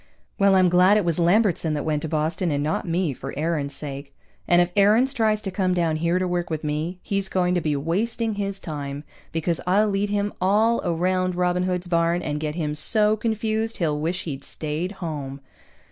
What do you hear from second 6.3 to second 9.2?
with me, he's going to be wasting his time,